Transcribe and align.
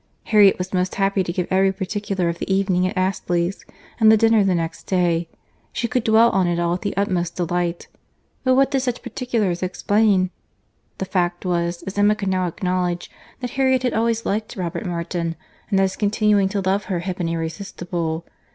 —Harriet 0.23 0.57
was 0.57 0.73
most 0.73 0.95
happy 0.95 1.23
to 1.23 1.31
give 1.31 1.45
every 1.51 1.71
particular 1.71 2.27
of 2.27 2.39
the 2.39 2.51
evening 2.51 2.87
at 2.87 2.97
Astley's, 2.97 3.63
and 3.99 4.11
the 4.11 4.17
dinner 4.17 4.43
the 4.43 4.55
next 4.55 4.85
day; 4.87 5.29
she 5.71 5.87
could 5.87 6.03
dwell 6.03 6.31
on 6.31 6.47
it 6.47 6.59
all 6.59 6.71
with 6.71 6.81
the 6.81 6.97
utmost 6.97 7.35
delight. 7.35 7.87
But 8.43 8.55
what 8.55 8.71
did 8.71 8.79
such 8.79 9.03
particulars 9.03 9.61
explain?—The 9.61 11.05
fact 11.05 11.45
was, 11.45 11.83
as 11.83 11.99
Emma 11.99 12.15
could 12.15 12.29
now 12.29 12.47
acknowledge, 12.47 13.11
that 13.41 13.51
Harriet 13.51 13.83
had 13.83 13.93
always 13.93 14.25
liked 14.25 14.55
Robert 14.55 14.87
Martin; 14.87 15.35
and 15.69 15.77
that 15.77 15.83
his 15.83 15.95
continuing 15.95 16.49
to 16.49 16.61
love 16.61 16.85
her 16.85 17.01
had 17.01 17.17
been 17.17 17.29
irresistible. 17.29 18.25